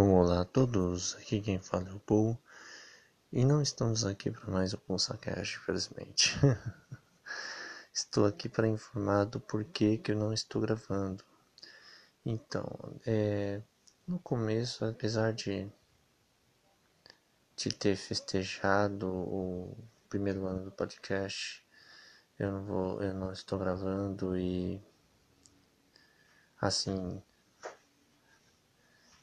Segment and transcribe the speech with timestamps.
[0.00, 2.38] Olá a todos, aqui quem fala é o Paul
[3.32, 6.36] e não estamos aqui para mais um PulsaCast, infelizmente.
[7.92, 11.24] estou aqui para informar do porquê que eu não estou gravando.
[12.24, 12.64] Então,
[13.04, 13.60] é,
[14.06, 15.68] no começo, apesar de,
[17.56, 19.76] de ter festejado o
[20.08, 21.60] primeiro ano do podcast,
[22.38, 24.80] eu não vou, eu não estou gravando e
[26.60, 27.20] assim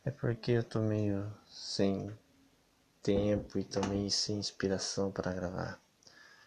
[0.05, 2.16] é porque eu tô meio sem
[3.02, 5.81] tempo e também sem inspiração para gravar.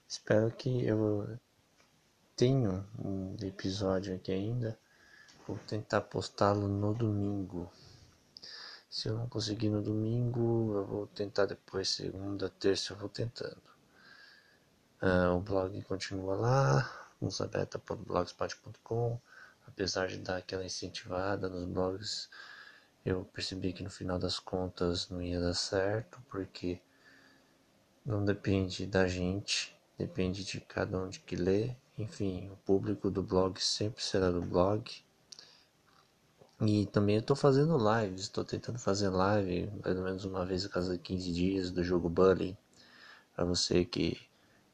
[0.07, 1.37] Espero que eu
[2.37, 4.79] tenha um episódio aqui ainda.
[5.47, 7.69] Vou tentar postá-lo no domingo.
[8.89, 13.61] Se eu não conseguir no domingo, eu vou tentar depois, segunda, terça, eu vou tentando.
[15.03, 19.19] Uh, o blog continua lá, musabeta.blogspot.com.
[19.67, 22.29] Apesar de dar aquela incentivada nos blogs
[23.05, 26.81] eu percebi que no final das contas não ia dar certo, porque
[28.05, 31.75] não depende da gente, depende de cada um de que lê.
[31.97, 34.91] Enfim, o público do blog sempre será do blog.
[36.61, 40.69] E também eu estou fazendo lives, estou tentando fazer live ou menos uma vez a
[40.69, 42.57] cada 15 dias do jogo Bully.
[43.35, 44.21] Para você que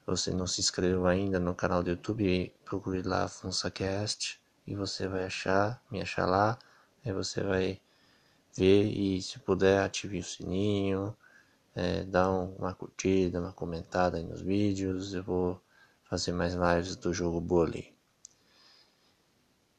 [0.07, 5.25] você não se inscreveu ainda no canal do YouTube, procure lá FunsaCast e você vai
[5.25, 6.59] achar, me achar lá.
[7.05, 7.81] Aí você vai
[8.57, 11.17] ver e se puder ative o sininho,
[11.75, 15.15] é, dá uma curtida, uma comentada nos vídeos.
[15.15, 15.61] Eu vou
[16.05, 17.95] fazer mais lives do jogo Bully.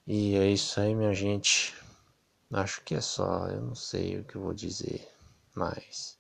[0.08, 1.74] E é isso aí, minha gente.
[2.52, 5.08] Acho que é só, eu não sei o que eu vou dizer
[5.56, 6.18] mais.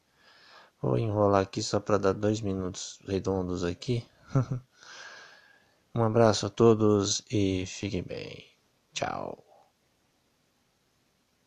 [0.82, 4.06] Vou enrolar aqui só para dar dois minutos redondos aqui.
[5.94, 8.46] um abraço a todos e fiquem bem.
[8.94, 9.55] Tchau.